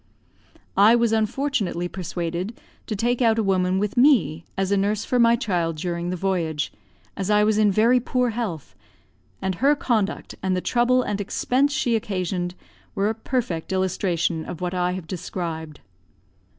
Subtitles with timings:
[0.75, 5.19] I was unfortunately persuaded to take out a woman with me as a nurse for
[5.19, 6.73] my child during the voyage,
[7.15, 8.73] as I was in very poor health;
[9.43, 12.55] and her conduct, and the trouble and expense she occasioned,
[12.95, 15.81] were a perfect illustration of what I have described.